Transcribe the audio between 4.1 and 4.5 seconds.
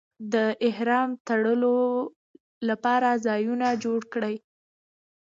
کړي.